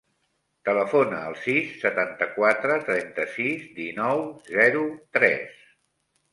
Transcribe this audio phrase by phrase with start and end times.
[0.69, 4.27] Telefona al sis, setanta-quatre, trenta-sis, dinou,
[4.59, 4.85] zero,
[5.21, 5.65] tres.